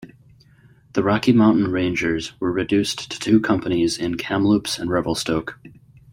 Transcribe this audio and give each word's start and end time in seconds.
The 0.93 1.03
Rocky 1.03 1.31
Mountain 1.31 1.69
Rangers 1.71 2.33
were 2.39 2.51
reduced 2.51 3.11
to 3.11 3.19
two 3.19 3.39
companies 3.39 3.99
in 3.99 4.17
Kamloops 4.17 4.79
and 4.79 4.89
Revelstoke. 4.89 5.59